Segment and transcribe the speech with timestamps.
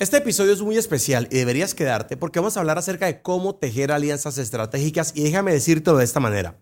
[0.00, 3.56] Este episodio es muy especial y deberías quedarte porque vamos a hablar acerca de cómo
[3.56, 6.58] tejer alianzas estratégicas y déjame decirte de esta manera.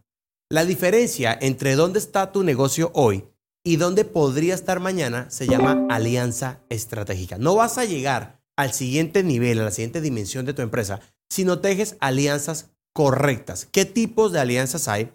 [0.51, 3.29] La diferencia entre dónde está tu negocio hoy
[3.65, 7.39] y dónde podría estar mañana se llama alianza estratégica.
[7.39, 10.99] No vas a llegar al siguiente nivel, a la siguiente dimensión de tu empresa
[11.31, 13.69] si no tejes alianzas correctas.
[13.71, 15.13] ¿Qué tipos de alianzas hay?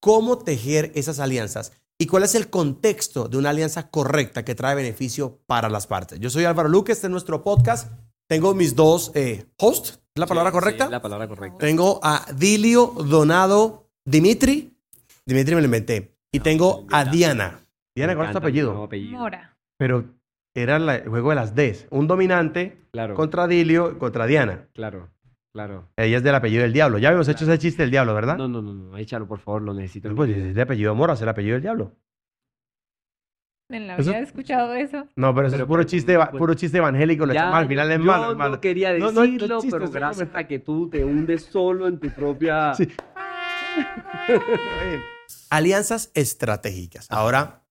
[0.00, 1.70] ¿Cómo tejer esas alianzas?
[2.00, 6.18] Y cuál es el contexto de una alianza correcta que trae beneficio para las partes.
[6.18, 7.92] Yo soy Álvaro Luque, este es nuestro podcast.
[8.26, 10.86] Tengo mis dos eh, hosts, ¿la palabra correcta?
[10.86, 11.58] Sí, la palabra correcta.
[11.58, 14.74] Tengo a Dilio Donado Dimitri.
[15.26, 16.16] Dimitri me lo inventé.
[16.32, 17.60] Y No, tengo a Diana.
[17.94, 18.82] Diana, Me ¿cuál es tu apellido?
[18.82, 19.18] apellido.
[19.18, 19.56] Mora.
[19.76, 20.04] Pero
[20.54, 21.86] era la- el juego de las Ds.
[21.90, 24.68] Un dominante Claro, contra Dilio contra Diana.
[24.72, 25.10] claro,
[25.52, 25.88] claro.
[25.96, 26.98] Ella es del apellido del diablo.
[26.98, 28.36] Ya habíamos hecho ese chiste del diablo, ¿verdad?
[28.36, 30.08] No, no, no, no, échalo, por favor, lo necesito.
[30.08, 31.96] mi Pues es de apellido Mora, es el apellido del diablo.
[33.68, 35.06] En la Eso- vida he escuchado eso.
[35.14, 37.24] No, pero eso Pero, es puro pero, chiste, pues, puro chiste evangélico.
[37.24, 38.60] Lo Ya, al final es yo malo, es no malo.
[38.60, 41.98] quería No, no, decirlo, no, chiste, pero gracias a que tú te hundes solo en
[42.00, 42.72] tu propia...
[42.74, 42.88] Sí.
[45.50, 47.06] Alianzas estratégicas.
[47.10, 47.62] Ahora,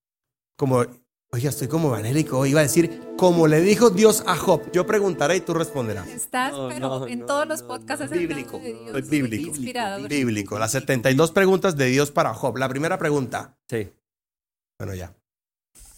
[0.57, 0.85] como,
[1.31, 5.37] oiga, estoy como evangélico, iba a decir, como le dijo Dios a Job, yo preguntaré
[5.37, 6.07] y tú responderás.
[6.07, 8.05] Estás, No, pero no, en no, todos los podcasts no.
[8.05, 8.59] haces Bíblico.
[8.59, 8.91] de Dios.
[8.91, 9.47] Soy bíblico.
[9.49, 10.09] Inspirador.
[10.09, 12.57] Bíblico, las 72 preguntas de Dios para Job.
[12.57, 13.91] La primera pregunta, Sí,
[14.79, 15.13] bueno, ya,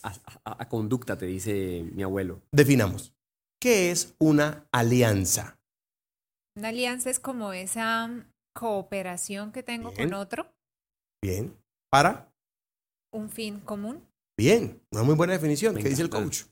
[0.03, 0.09] a,
[0.43, 2.41] a- a conducta, te dice mi abuelo.
[2.51, 3.13] definamos.
[3.61, 5.59] ¿Qué es una alianza?
[6.57, 10.09] Una alianza es como esa mm, cooperación que tengo Bien.
[10.09, 10.51] con otro,
[11.23, 11.55] Bien.
[11.91, 12.27] ¿Para?
[13.13, 14.01] un fin común.
[14.41, 14.81] Bien.
[14.91, 15.75] Una muy buena definición.
[15.75, 16.45] Me ¿Qué dice el coach?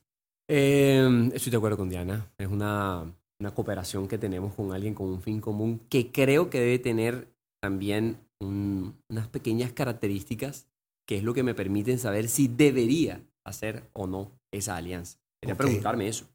[0.48, 2.32] Eh, estoy de acuerdo con Diana.
[2.38, 6.60] Es una, una cooperación que tenemos con alguien con un fin común que creo que
[6.60, 10.68] debe tener también un- unas pequeñas características
[11.08, 15.18] que es lo que me permiten saber si debería hacer o no esa alianza.
[15.42, 16.26] Quería preguntarme eso.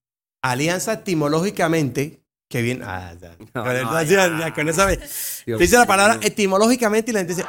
[0.43, 2.83] Alianza etimológicamente, que bien.
[2.83, 3.37] Ah, ya.
[3.55, 4.39] No, Con el- no, ya, ya.
[4.39, 7.47] ya, con esa me- Te dice la palabra etimológicamente y la gente dice,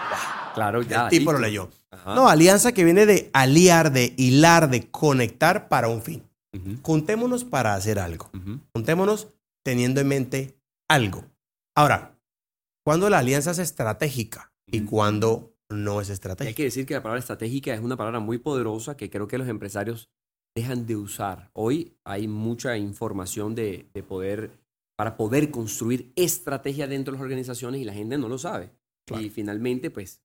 [0.54, 1.04] Claro, ya.
[1.06, 1.70] el tipo lo leyó.
[1.92, 2.16] Ajá.
[2.16, 6.24] No, alianza que viene de aliar, de hilar, de conectar para un fin.
[6.54, 8.30] Ujú, Juntémonos para hacer algo.
[8.34, 8.60] ujú.
[8.74, 9.28] Juntémonos
[9.64, 10.58] teniendo en mente
[10.90, 11.26] algo.
[11.76, 12.18] Ahora,
[12.86, 14.90] ¿cuándo la alianza es estratégica y Ujú.
[14.90, 16.56] cuándo no es Y hay estratégica?
[16.56, 19.48] que decir que la palabra estratégica es una palabra muy poderosa que creo que los
[19.50, 20.10] empresarios
[20.56, 21.50] dejan de usar.
[21.54, 24.52] Hoy hay mucha información de, de poder
[24.98, 28.72] para poder construir estrategia dentro de las organizaciones y la gente no lo sabe.
[29.08, 29.24] Claro.
[29.24, 30.22] Y finalmente, pues,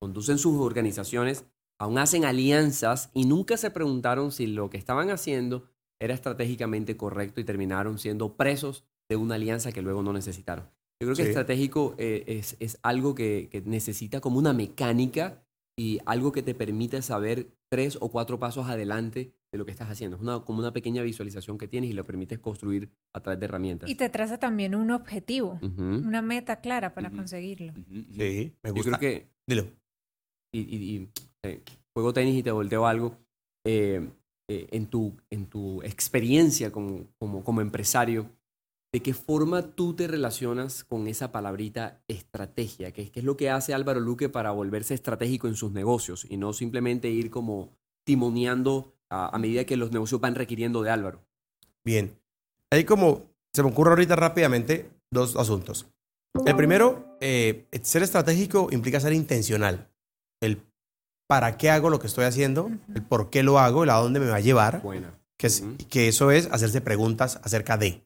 [0.00, 1.44] conducen sus organizaciones,
[1.80, 5.68] aún hacen alianzas y nunca se preguntaron si lo que estaban haciendo
[6.00, 10.66] era estratégicamente correcto y terminaron siendo presos de una alianza que luego no necesitaron.
[11.00, 11.28] Yo creo que Sí.
[11.28, 15.42] estratégico eh, es, es algo que, que necesita como una mecánica
[15.78, 19.88] y algo que te permite saber tres o cuatro pasos adelante de lo que estás
[19.88, 20.16] haciendo.
[20.16, 23.46] Es una, como una pequeña visualización que tienes y lo permites construir a través de
[23.46, 23.88] herramientas.
[23.88, 27.72] Y te traza también un objetivo, una meta clara para conseguirlo.
[28.10, 28.98] Sí, me Yo gusta.
[28.98, 29.66] creo que Dilo.
[30.52, 31.08] y, y- y,
[31.44, 31.62] eh,
[31.94, 33.16] juego tenis y te volteo algo,
[33.64, 34.08] eh,
[34.50, 38.28] eh, en, tu, en tu experiencia como, como, como empresario,
[38.92, 42.92] ¿de qué forma tú te relacionas con esa palabrita estrategia?
[42.92, 46.36] ¿Qué, qué es lo que hace Álvaro Luque para volverse estratégico en sus negocios y
[46.36, 47.70] no simplemente ir como
[48.04, 51.20] timoneando a, a medida que los negocios van requiriendo de Álvaro?
[51.84, 52.18] Bien.
[52.70, 53.22] Hay como,
[53.52, 55.86] se me ocurre ahorita rápidamente dos asuntos.
[56.46, 59.88] El primero, eh, ser estratégico implica ser intencional.
[60.40, 60.62] El
[61.26, 64.20] para qué hago lo que estoy haciendo, el por qué lo hago, el a dónde
[64.20, 65.12] me va a llevar, Buena.
[65.36, 68.02] que, es- que eso es hacerse preguntas acerca de.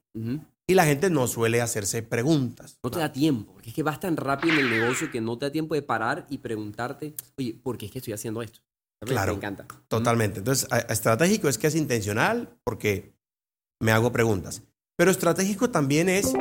[0.68, 2.78] Y la gente no suele hacerse preguntas.
[2.82, 5.36] No te da tiempo, porque es que vas tan rápido en el negocio que no
[5.36, 8.60] te da tiempo de parar y preguntarte, oye, ¿por qué es que estoy haciendo esto?
[9.00, 9.12] ¿Sabes?
[9.12, 9.32] Claro.
[9.32, 9.66] Me encanta.
[9.88, 10.38] Totalmente.
[10.38, 13.12] Entonces, estratégico es que es intencional porque
[13.80, 14.62] me hago preguntas.
[14.96, 16.32] Pero estratégico también es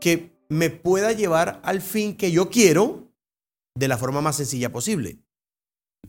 [0.00, 3.12] que me pueda llevar al fin que yo quiero
[3.76, 5.18] de la forma más sencilla posible.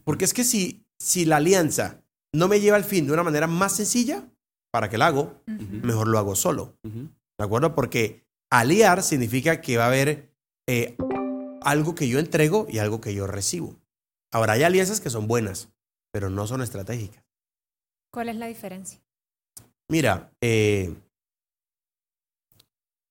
[0.06, 2.02] Porque es que si, si la alianza
[2.34, 4.24] no me lleva al fin de una manera más sencilla,
[4.72, 5.42] ¿para qué la hago?
[5.48, 5.86] Ujú.
[5.86, 6.78] Mejor lo hago solo.
[6.84, 7.10] Ujú.
[7.42, 7.74] ¿De acuerdo?
[7.74, 10.32] Porque aliar significa que va a haber
[10.70, 10.96] eh,
[11.64, 13.76] algo que yo entrego y algo que yo recibo.
[14.32, 15.70] Ahora, hay alianzas que son buenas,
[16.14, 17.26] pero no son estratégicas.
[18.14, 19.02] ¿Cuál es la diferencia?
[19.90, 20.94] Mira, eh,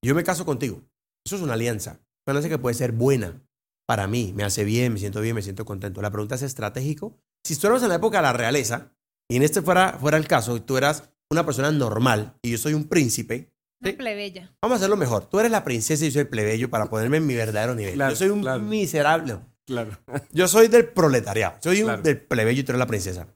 [0.00, 0.80] yo me caso contigo.
[1.26, 1.98] Eso es una alianza.
[2.24, 3.42] Una alianza que puede ser buena
[3.88, 4.32] para mí.
[4.36, 6.00] Me hace bien, me siento bien, me siento contento.
[6.02, 7.18] La pregunta es estratégico.
[7.44, 8.92] Si estuviéramos en la época de la realeza,
[9.28, 12.58] y en este fuera, fuera el caso, y tú eras una persona normal y yo
[12.58, 13.92] soy un príncipe, Sí.
[13.92, 14.52] plebeya.
[14.60, 15.26] vamos a hacerlo mejor.
[15.26, 17.94] Tú eres la princesa y yo soy el plebeyo para ponerme en mi verdadero nivel.
[17.94, 18.60] Claro, yo soy un claro.
[18.62, 19.38] miserable.
[19.66, 19.96] Claro.
[20.32, 21.54] Yo soy del proletariado.
[21.60, 22.02] Soy un- Claro.
[22.02, 23.28] del plebeyo y tú eres la princesa.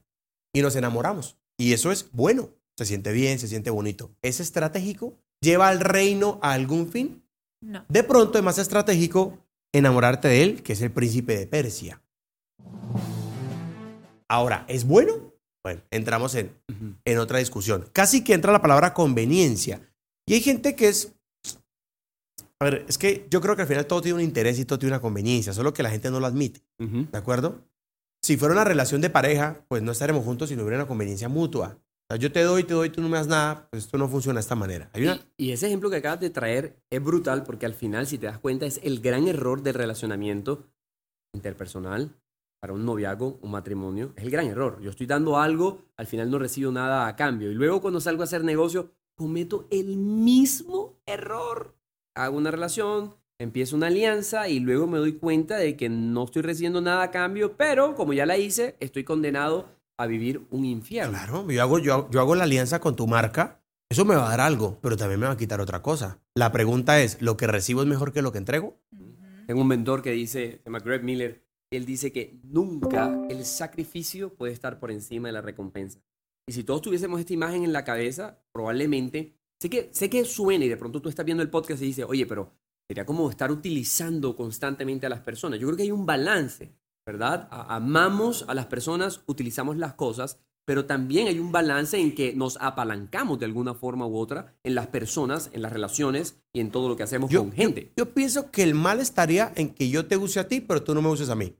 [0.53, 1.37] Y nos enamoramos.
[1.57, 2.49] Y eso es bueno.
[2.77, 4.11] se siente bien, se siente bonito.
[4.21, 5.17] ¿Es estratégico?
[5.41, 7.23] ¿Lleva al reino a algún fin?
[7.61, 7.85] No.
[7.87, 9.37] De pronto es más estratégico
[9.73, 12.01] enamorarte de él, que es el príncipe de Persia.
[14.27, 15.13] Ahora, ¿es bueno?
[15.63, 16.95] Bueno, entramos en, Ujú.
[17.05, 17.89] en otra discusión.
[17.93, 19.79] Casi que entra la palabra conveniencia.
[20.27, 21.13] Y hay gente que es...
[22.59, 24.79] A ver, es que yo creo que al final todo tiene un interés y todo
[24.79, 26.61] tiene una conveniencia, solo que la gente no lo admite.
[26.79, 27.65] ¿de acuerdo?
[28.23, 31.29] Si fuera una relación de pareja, pues no estaremos juntos si no hubiera una conveniencia
[31.29, 31.77] mutua.
[31.77, 34.07] O sea, yo te doy, te doy, tú no me das nada, pues esto no
[34.07, 34.89] funciona de esta manera.
[34.93, 35.19] Hay una...
[35.37, 38.27] Y, y ese ejemplo que acabas de traer es brutal porque al final, si te
[38.27, 40.65] das cuenta, es el gran error del relacionamiento
[41.33, 42.15] interpersonal
[42.61, 44.13] para un noviazgo, un matrimonio.
[44.15, 44.79] Es el gran error.
[44.81, 47.51] Yo estoy dando algo, al final no recibo nada a cambio.
[47.51, 51.75] Y luego cuando salgo a hacer negocio, cometo el mismo error.
[52.15, 56.41] Hago una relación, empiezo una alianza y luego me doy cuenta de que no estoy
[56.41, 61.11] recibiendo nada a cambio, pero como ya la hice, estoy condenado a vivir un infierno.
[61.11, 64.29] Claro, yo hago, yo, yo hago la alianza con tu marca, eso me va a
[64.29, 66.19] dar algo, pero también me va a quitar otra cosa.
[66.33, 68.77] La pregunta es, ¿lo que recibo es mejor que lo que entrego?
[69.47, 74.33] Tengo un mentor que dice, se llama Greg Miller, él dice que nunca el sacrificio
[74.33, 75.99] puede estar por encima de la recompensa.
[76.47, 80.65] Y si todos tuviésemos esta imagen en la cabeza, probablemente, sé que, sé que suena
[80.65, 82.51] y de pronto tú estás viendo el podcast y dices, oye, pero
[82.87, 85.59] sería como estar utilizando constantemente a las personas.
[85.59, 86.71] Yo creo que hay un balance,
[87.05, 87.47] ¿verdad?
[87.49, 90.37] A- amamos a las personas, utilizamos las cosas,
[90.67, 94.75] pero también hay un balance en que nos apalancamos de alguna forma u otra en
[94.75, 97.91] las personas, en las relaciones y en todo lo que hacemos Yo, con gente.
[97.97, 100.93] yo pienso que el mal estaría en que yo te use a ti, pero tú
[100.93, 101.55] no me uses a mí.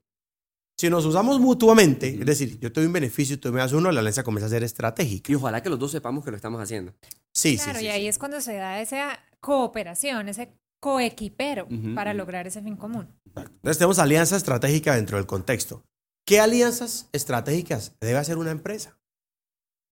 [0.78, 3.72] Si nos usamos mutuamente, es decir, yo te doy un beneficio y tú me das
[3.72, 5.32] uno, la alianza comienza a ser estratégica.
[5.32, 6.94] Y ojalá que los dos sepamos que lo estamos haciendo.
[7.34, 7.86] Sí, Claro, sí, sí.
[7.86, 8.08] y ahí sí.
[8.10, 12.18] es cuando se da esa cooperación, ese coequipero Ujú, para ujú.
[12.18, 13.08] lograr ese fin común.
[13.36, 15.84] Entonces tenemos alianza estratégica dentro del contexto.
[16.28, 19.00] ¿Qué alianzas estratégicas debe hacer una empresa?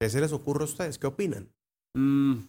[0.02, 0.98] ¿Qué se les ocurre a ustedes?
[1.00, 1.50] ¿Qué opinan?
[1.96, 2.40] Mm,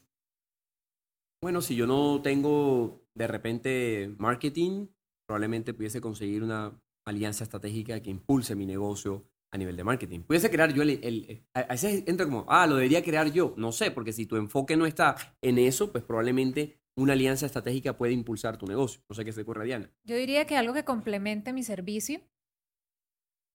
[1.43, 4.87] Bueno, si yo no tengo de repente marketing,
[5.27, 10.21] probablemente pudiese conseguir una alianza estratégica que impulse mi negocio a nivel de marketing.
[10.21, 10.91] Pudiese crear yo el...
[10.91, 13.55] el- el- a veces entra como, ah, lo debería crear yo.
[13.57, 17.97] No sé, porque si tu enfoque no está en eso, pues probablemente una alianza estratégica
[17.97, 19.01] puede impulsar tu negocio.
[19.09, 19.91] No sé qué se ocurre a Diana.
[20.05, 22.21] Yo diría que algo que complemente mi servicio,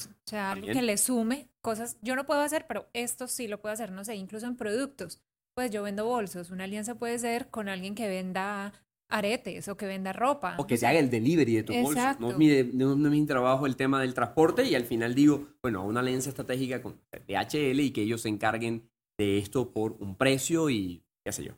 [0.05, 3.61] o sea, algo que le sume cosas, yo no puedo hacer, pero esto sí lo
[3.61, 5.21] puedo hacer, no sé, incluso en productos.
[5.55, 8.73] Pues yo vendo bolsos, una alianza puede ser con alguien que venda
[9.09, 10.55] aretes o que venda ropa.
[10.57, 11.93] O que se haga el delivery de tu bolso.
[11.93, 12.31] No Exacto.
[12.31, 15.47] es, mi, no, no es mi trabajo el tema del transporte y al final digo,
[15.61, 20.15] bueno, una alianza estratégica con DHL y que ellos se encarguen de esto por un
[20.15, 21.53] precio y qué sé yo.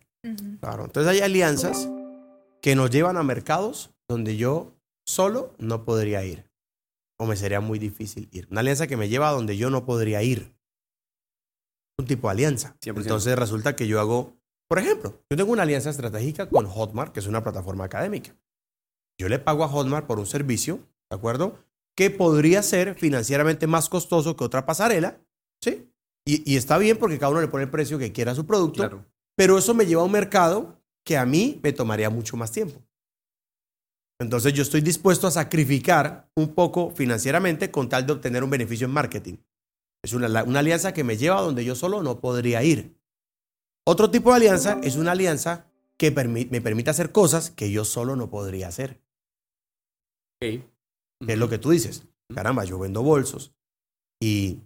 [0.59, 1.89] Claro, entonces hay alianzas
[2.61, 4.73] que nos llevan a mercados donde yo
[5.05, 6.45] solo no podría ir.
[7.19, 8.47] O me sería muy difícil ir.
[8.49, 10.55] Una alianza que me lleva a donde yo no podría ir.
[11.99, 12.75] Un tipo de alianza.
[12.81, 13.01] 100%.
[13.01, 14.35] Entonces resulta que yo hago,
[14.71, 18.33] por ejemplo, yo tengo una alianza estratégica con Hotmart, que es una plataforma académica.
[19.19, 20.79] Yo le pago a Hotmart por un servicio,
[21.09, 21.59] ¿de acuerdo?
[21.93, 25.19] Que podría ser financieramente más costoso que otra pasarela,
[25.61, 25.91] ¿sí?
[26.25, 28.45] Y, y está bien porque cada uno le pone el precio que quiera a su
[28.45, 28.77] producto.
[28.77, 29.05] Claro.
[29.35, 32.81] Pero eso me lleva a un mercado que a mí me tomaría mucho más tiempo.
[34.21, 38.87] Entonces yo estoy dispuesto a sacrificar un poco financieramente con tal de obtener un beneficio
[38.87, 39.35] en marketing.
[40.01, 43.00] Es una, una alianza que me lleva a donde yo solo no podría ir.
[43.91, 45.65] Otro tipo de alianza es una alianza
[45.97, 49.01] que permi- me permite hacer cosas que yo solo no podría hacer.
[50.41, 50.63] Ok.
[51.27, 52.07] Que es lo que tú dices.
[52.33, 53.53] Caramba, yo vendo bolsos.
[54.21, 54.59] Y,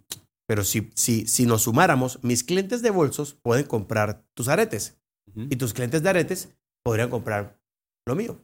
[0.48, 4.96] pero si, si, si nos sumáramos, mis clientes de bolsos pueden comprar tus aretes.
[5.28, 5.48] Ujú.
[5.50, 6.54] y tus clientes de aretes
[6.84, 7.58] podrían comprar
[8.06, 8.38] lo mío.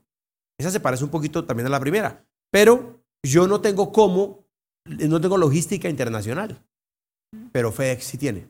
[0.58, 4.44] Esa se parece un poquito también a la primera, pero yo no tengo cómo,
[4.84, 6.60] no tengo logística internacional,
[7.52, 8.48] pero FedEx sí tiene.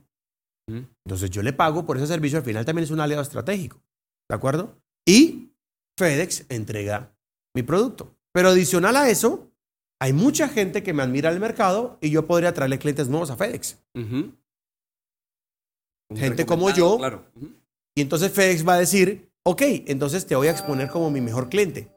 [0.68, 3.82] Entonces yo le pago por ese servicio, al final también es un aliado estratégico,
[4.28, 4.80] ¿de acuerdo?
[5.06, 5.52] Y
[5.98, 7.14] FedEx entrega
[7.54, 8.16] mi producto.
[8.32, 9.50] Pero adicional a eso,
[10.00, 13.36] hay mucha gente que me admira el mercado y yo podría traerle clientes nuevos a
[13.36, 13.78] FedEx.
[16.14, 16.96] Gente como yo.
[16.98, 17.24] Claro.
[17.94, 21.48] Y entonces FedEx va a decir, ok, entonces te voy a exponer como mi mejor
[21.48, 21.92] cliente.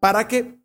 [0.00, 0.60] Para que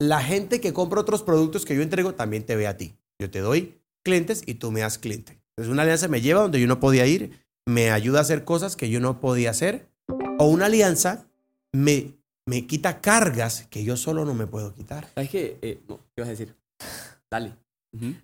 [0.00, 2.96] la gente que compra otros productos que yo entrego también te vea a ti.
[3.20, 5.37] Yo te doy clientes y tú me das cliente.
[5.58, 8.76] Entonces una alianza me lleva donde yo no podía ir, me ayuda a hacer cosas
[8.76, 9.88] que yo no podía hacer.
[10.38, 11.26] O una alianza
[11.72, 12.12] me,
[12.46, 15.08] me quita cargas que yo solo no me puedo quitar.
[15.16, 15.58] ¿Sabes qué?
[15.60, 16.54] Eh, no, ¿qué vas a decir?
[17.28, 17.56] Dale.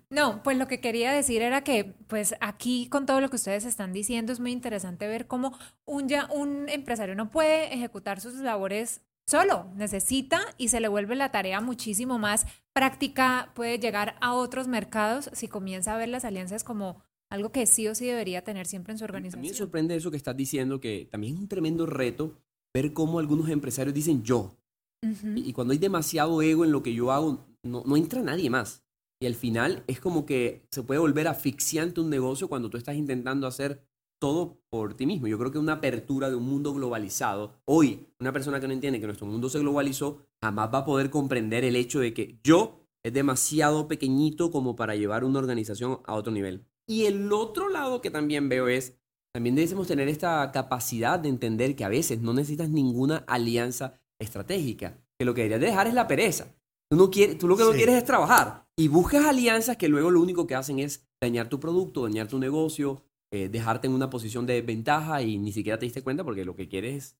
[0.09, 3.65] No, pues lo que quería decir era que, pues aquí con todo lo que ustedes
[3.65, 8.35] están diciendo es muy interesante ver cómo un, ya, un empresario no puede ejecutar sus
[8.35, 14.33] labores solo, necesita y se le vuelve la tarea muchísimo más práctica, puede llegar a
[14.35, 17.03] otros mercados si comienza a ver las alianzas como
[17.35, 19.55] algo que sí o sí debería tener siempre en su A mí me organización.
[19.55, 22.33] sorprende eso que estás diciendo, que también es un tremendo reto
[22.73, 24.55] ver cómo algunos empresarios dicen yo.
[25.03, 25.27] Ujú.
[25.35, 28.49] Y y cuando hay demasiado ego en lo que yo hago, no, no entra nadie
[28.49, 28.83] más.
[29.21, 32.95] Y al final es como que se puede volver asfixiante un negocio cuando tú estás
[32.95, 33.81] intentando hacer
[34.19, 35.27] todo por ti mismo.
[35.27, 38.99] Yo creo que una apertura de un mundo globalizado, hoy una persona que no entiende
[38.99, 42.81] que nuestro mundo se globalizó, jamás va a poder comprender el hecho de que yo
[43.03, 46.65] es demasiado pequeñito como para llevar una organización a otro nivel.
[46.87, 48.97] Y el otro lado que también veo es,
[49.33, 54.97] también debemos tener esta capacidad de entender que a veces no necesitas ninguna alianza estratégica,
[55.19, 56.55] que lo que deberías dejar es la pereza.
[56.89, 60.11] Tú, no quieres, tú lo que no quieres es trabajar y buscas alianzas que luego
[60.11, 63.01] lo único que hacen es dañar tu producto, dañar tu negocio,
[63.33, 66.55] eh, dejarte en una posición de ventaja y ni siquiera te diste cuenta porque lo
[66.55, 67.17] que quieres es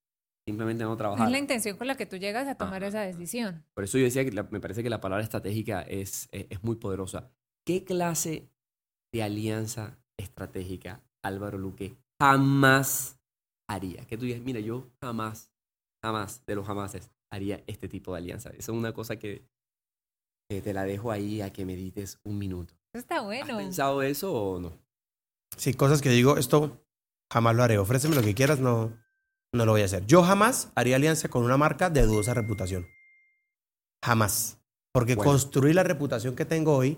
[0.47, 1.25] simplemente no trabajar.
[1.27, 3.65] Es la intención con la que tú llegas a tomar esa decisión.
[3.73, 6.63] Por eso yo decía que la- me parece que la palabra estratégica es, es, es
[6.63, 7.31] muy poderosa.
[7.65, 8.51] ¿Qué clase
[9.15, 13.17] de alianza estratégica Álvaro Luque jamás
[13.67, 14.05] haría?
[14.05, 15.51] Que tú digas, mira, yo jamás,
[16.03, 18.49] jamás, de los jamases, haría este tipo de alianza.
[18.49, 19.47] Eso es una cosa que,
[20.49, 22.73] que te la dejo ahí a que medites un minuto.
[22.93, 23.57] Eso está ¿Has bueno.
[23.57, 24.73] pensado eso o no?
[25.57, 26.85] Sí, cosas que digo, esto
[27.31, 27.77] jamás lo haré.
[27.77, 28.91] Ofréceme lo que quieras, no,
[29.53, 30.05] no lo voy a hacer.
[30.05, 32.85] Yo jamás haría alianza con una marca de dudosa reputación.
[34.03, 34.59] Jamás.
[34.93, 35.31] Porque Bueno.
[35.31, 36.97] construir la reputación que tengo hoy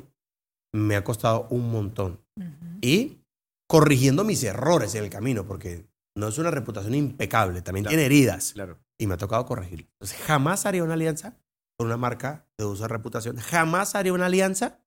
[0.74, 2.20] me ha costado un montón.
[2.82, 3.18] Y
[3.68, 7.92] corrigiendo mis errores en el camino, porque no es una reputación impecable, también Claro.
[7.92, 8.54] tiene heridas.
[8.54, 8.78] Claro.
[8.98, 9.88] Y me ha tocado corregirlo.
[10.00, 11.38] Entonces, jamás haría una alianza
[11.78, 13.38] con una marca de dudosa reputación.
[13.38, 14.80] Jamás haría una alianza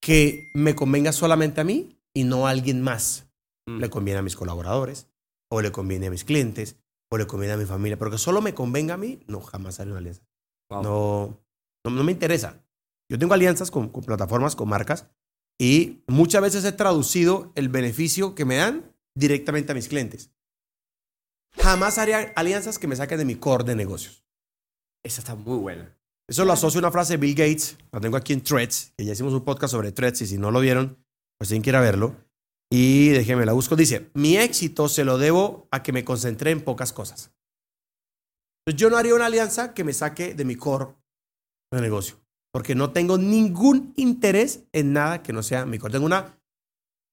[0.00, 3.24] que me convenga solamente a mí y no a alguien más
[3.68, 3.80] Mm.
[3.80, 5.08] le conviene a mis colaboradores,
[5.50, 6.76] o le conviene a mis clientes,
[7.12, 9.78] o le conviene a mi familia, pero que solo me convenga a mí, no, jamás
[9.78, 10.22] haré una alianza.
[10.70, 10.82] Wow.
[10.82, 11.38] No,
[11.84, 12.64] no, no me interesa.
[13.10, 15.08] Yo tengo alianzas con, plataformas, con marcas,
[15.60, 20.30] y muchas veces he traducido el beneficio que me dan directamente a mis clientes.
[21.56, 24.24] Jamás haré alianzas que me saquen de mi core de negocios.
[25.02, 25.98] Esa está muy buena.
[26.28, 29.04] Eso lo asocio a una frase de Bill Gates, la tengo aquí en Threads, que
[29.04, 31.02] ya hicimos un podcast sobre Threads y si no lo vieron,
[31.38, 32.16] pues tienen que ir a verlo.
[32.70, 33.76] Y déjenme la busco.
[33.76, 37.32] Dice, mi éxito se lo debo a que me concentré en pocas cosas.
[38.66, 40.94] Entonces, yo no haría una alianza que me saque de mi core
[41.72, 42.16] de negocio,
[42.58, 45.92] porque no tengo ningún interés en nada que no sea mi core.
[45.92, 46.40] Tengo una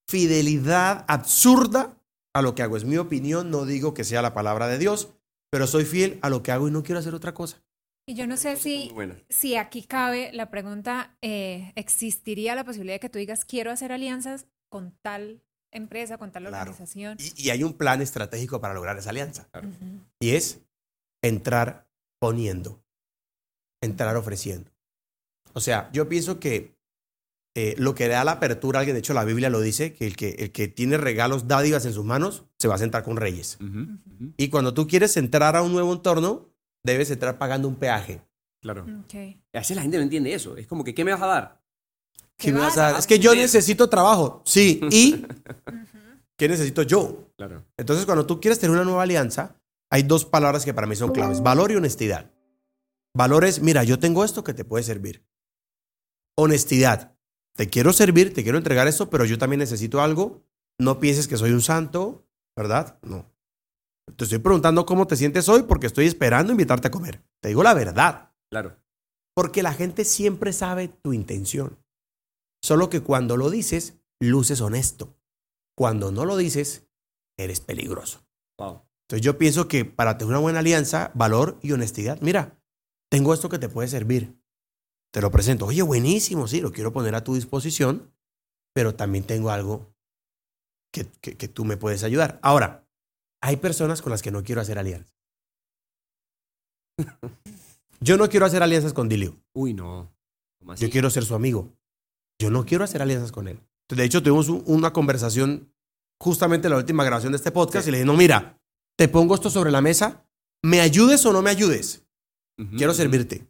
[0.10, 2.02] fidelidad absurda
[2.34, 2.78] a lo que hago.
[2.78, 5.10] Es mi opinión, no digo que sea la palabra de Dios,
[5.52, 7.64] pero soy fiel a lo que hago y no quiero hacer otra cosa.
[8.08, 8.92] Y yo no sé si,
[9.30, 13.92] si aquí cabe la pregunta, eh, ¿existiría la posibilidad de que tú digas, quiero hacer
[13.92, 16.72] alianzas con tal empresa, con tal Claro.
[16.72, 17.18] organización?
[17.20, 19.48] Y, y hay un plan estratégico para lograr esa alianza.
[19.52, 19.70] Claro.
[20.20, 20.62] Y es
[21.22, 21.88] entrar
[22.20, 22.84] poniendo,
[23.80, 24.72] entrar ofreciendo.
[25.56, 26.76] O sea, yo pienso que
[27.56, 30.06] eh, lo que da la apertura a alguien, de hecho la Biblia lo dice, que
[30.06, 33.16] el, que el que tiene regalos, dádivas en sus manos, se va a sentar con
[33.16, 33.58] reyes.
[34.36, 36.50] Y cuando tú quieres entrar a un nuevo entorno,
[36.84, 38.22] debes entrar pagando un peaje.
[38.62, 38.84] Claro.
[39.06, 39.16] Ok.
[39.54, 40.58] A veces la gente no entiende eso.
[40.58, 41.62] Es como que, ¿qué me vas a dar?
[42.36, 43.00] ¿Qué me vas a dar?
[43.00, 44.42] Es que yo necesito trabajo.
[44.44, 45.26] Sí, ¿y
[46.36, 47.32] qué necesito yo?
[47.38, 47.64] Claro.
[47.78, 49.56] Entonces, cuando tú quieres tener una nueva alianza,
[49.90, 52.32] hay dos palabras que para mí son claves, valor y honestidad.
[53.16, 55.24] Valor es, mira, yo tengo esto que te puede servir.
[56.38, 57.16] Honestidad,
[57.56, 60.44] te quiero servir, te quiero entregar esto, pero yo también necesito algo.
[60.80, 62.28] No pienses que soy un santo,
[62.58, 63.00] ¿verdad?
[63.02, 63.32] No.
[64.18, 67.24] Te estoy preguntando cómo te sientes hoy porque estoy esperando invitarte a comer.
[67.42, 68.78] Te digo la verdad, Claro.
[69.36, 71.80] porque la gente siempre sabe tu intención.
[72.64, 75.18] Solo que cuando lo dices, luces honesto.
[75.78, 76.88] Cuando no lo dices,
[77.38, 78.26] eres peligroso.
[78.60, 78.82] Wow.
[79.08, 82.60] Entonces yo pienso que para tener una buena alianza, valor y honestidad, mira,
[83.12, 84.36] tengo esto que te puede servir.
[85.16, 85.68] Te lo presento.
[85.68, 88.12] Oye, buenísimo, sí, lo quiero poner a tu disposición,
[88.74, 89.96] pero también tengo algo
[90.94, 92.38] que, que, que tú me puedes ayudar.
[92.42, 92.86] Ahora,
[93.42, 95.16] hay personas con las que no quiero hacer alianzas.
[98.02, 99.38] Yo no quiero hacer alianzas con Dilio.
[99.54, 100.12] Uy, no.
[100.78, 101.72] Yo quiero ser su amigo.
[102.42, 103.58] Yo no quiero hacer alianzas con él.
[103.90, 105.74] De hecho, tuvimos un- una conversación
[106.22, 107.90] justamente en la última grabación de este podcast Sí.
[107.90, 108.60] y le dije, no, mira,
[108.98, 110.28] te pongo esto sobre la mesa,
[110.62, 112.04] me ayudes o no me ayudes.
[112.78, 113.48] Quiero servirte.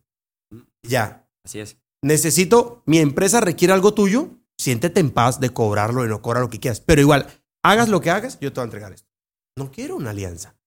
[0.84, 1.25] Ya.
[1.46, 1.78] Así es.
[2.02, 6.50] Necesito, mi empresa requiere algo tuyo, siéntete en paz de cobrarlo y no cobrar lo
[6.50, 6.82] que quieras.
[6.82, 7.28] Pero igual,
[7.64, 9.10] hagas lo que hagas, yo te voy a entregar esto.
[9.58, 10.58] No quiero una alianza.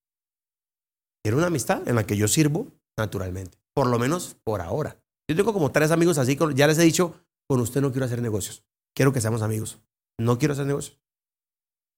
[1.23, 2.67] Quiero una amistad en la que yo sirvo
[2.97, 3.57] naturalmente.
[3.73, 5.01] Por lo menos por ahora.
[5.29, 7.15] Yo tengo como tres amigos así, ya les he dicho,
[7.47, 8.63] con usted no quiero hacer negocios.
[8.95, 9.79] Quiero que seamos amigos.
[10.17, 10.99] No quiero hacer negocios.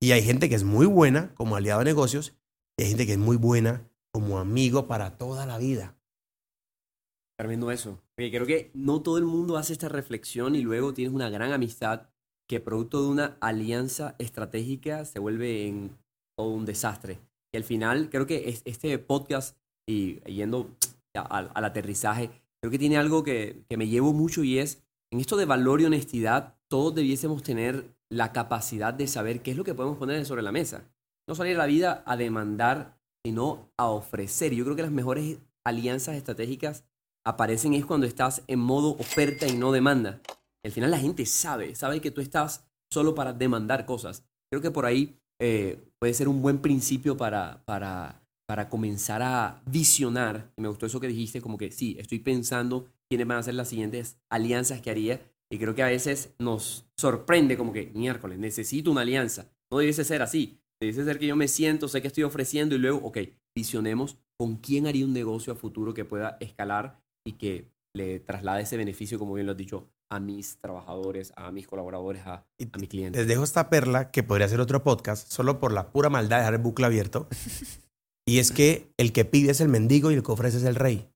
[0.02, 2.34] Y hay gente que es muy buena como aliado de negocios
[2.78, 5.96] y hay gente que es muy buena como amigo para toda la vida.
[7.42, 7.98] Tremendo eso.
[8.16, 12.04] Creo que no todo el mundo hace esta reflexión y luego tienes una gran amistad
[12.48, 15.98] que producto de una alianza estratégica se vuelve en
[16.38, 17.20] todo un desastre.
[17.52, 19.58] Y al final, creo que es- este podcast,
[19.90, 20.70] y yendo
[21.16, 22.30] al aterrizaje,
[22.62, 25.82] creo que tiene algo que, que me llevo mucho y es, en esto de valor
[25.82, 30.24] y honestidad, todos debiésemos tener la capacidad de saber qué es lo que podemos poner
[30.28, 30.84] sobre la mesa.
[31.28, 34.54] No salir a la vida a demandar, sino a ofrecer.
[34.54, 36.86] Yo creo que las mejores alianzas estratégicas
[37.24, 40.22] aparecen es cuando estás en modo oferta y no demanda.
[40.64, 44.24] Al final la gente sabe, sabe que tú estás solo para demandar cosas.
[44.52, 49.62] Creo que por ahí eh, puede ser un buen principio para, para, para comenzar a
[49.66, 50.52] visionar.
[50.58, 53.56] Y me gustó eso que dijiste, como que sí, estoy pensando quiénes van a ser
[53.56, 55.22] las siguientes alianzas que haría.
[55.50, 59.48] Y creo que a veces nos sorprende como que, miércoles, necesito una alianza.
[59.72, 60.60] No debiese ser así.
[60.80, 63.20] Debiese ser que yo me siento, sé que estoy ofreciendo y luego, ok,
[63.56, 68.64] visionemos con quién haría un negocio a futuro que pueda escalar y que le traslade
[68.64, 72.66] ese beneficio, como bien lo has dicho, a mis trabajadores, a mis colaboradores, a, Y
[72.72, 73.20] a mis clientes.
[73.20, 76.42] Les dejo esta perla que podría ser otro podcast, solo por la pura maldad de
[76.42, 77.28] dejar el bucle abierto.
[78.28, 80.76] y es que el que pide es el mendigo y el que ofrece es el
[80.76, 81.10] rey.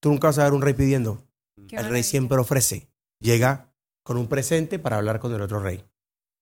[0.00, 1.22] Tú nunca vas a ver un rey pidiendo.
[1.68, 2.88] Qué el rey siempre ofrece.
[3.20, 3.72] Llega
[4.02, 5.84] con un presente para hablar con el otro rey.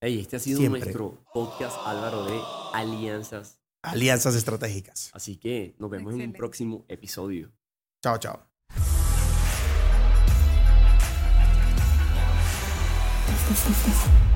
[0.03, 0.81] Hey, este ha sido Siempre.
[0.81, 2.39] nuestro podcast, Álvaro, de
[2.73, 3.59] alianzas.
[3.83, 5.11] Alianzas estratégicas.
[5.13, 7.51] Así que nos vemos en un próximo episodio.
[8.01, 8.50] Chao, chao.
[13.51, 14.30] ですですです。